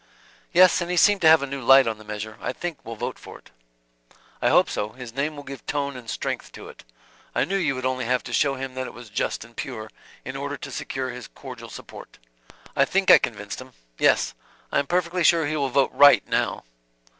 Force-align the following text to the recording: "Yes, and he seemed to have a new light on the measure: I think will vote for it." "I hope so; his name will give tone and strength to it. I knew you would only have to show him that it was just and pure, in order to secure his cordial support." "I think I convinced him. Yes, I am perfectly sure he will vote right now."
"Yes, 0.51 0.81
and 0.81 0.89
he 0.89 0.97
seemed 0.97 1.21
to 1.21 1.27
have 1.27 1.43
a 1.43 1.45
new 1.45 1.61
light 1.61 1.85
on 1.85 1.99
the 1.99 2.03
measure: 2.03 2.39
I 2.41 2.53
think 2.53 2.83
will 2.83 2.95
vote 2.95 3.19
for 3.19 3.37
it." 3.37 3.51
"I 4.41 4.49
hope 4.49 4.67
so; 4.67 4.93
his 4.93 5.13
name 5.13 5.35
will 5.35 5.43
give 5.43 5.63
tone 5.67 5.95
and 5.95 6.09
strength 6.09 6.51
to 6.53 6.69
it. 6.69 6.83
I 7.35 7.45
knew 7.45 7.55
you 7.55 7.75
would 7.75 7.85
only 7.85 8.05
have 8.05 8.23
to 8.23 8.33
show 8.33 8.55
him 8.55 8.73
that 8.73 8.87
it 8.87 8.95
was 8.95 9.11
just 9.11 9.45
and 9.45 9.55
pure, 9.55 9.91
in 10.25 10.35
order 10.35 10.57
to 10.57 10.71
secure 10.71 11.11
his 11.11 11.27
cordial 11.27 11.69
support." 11.69 12.17
"I 12.75 12.83
think 12.83 13.11
I 13.11 13.19
convinced 13.19 13.61
him. 13.61 13.73
Yes, 13.99 14.33
I 14.71 14.79
am 14.79 14.87
perfectly 14.87 15.23
sure 15.23 15.45
he 15.45 15.55
will 15.55 15.69
vote 15.69 15.91
right 15.93 16.27
now." 16.27 16.63